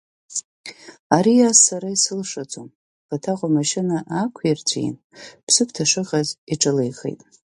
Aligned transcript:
Ари 1.15 1.35
ас 1.49 1.57
сара 1.65 1.89
исылшаӡом, 1.95 2.69
Баҭаҟәа 3.07 3.47
амашьына 3.51 3.95
аақәирҵәиин, 4.15 4.95
Бзыԥҭа 5.45 5.83
шыҟаз 5.89 6.29
иҿылеихеит. 6.53 7.21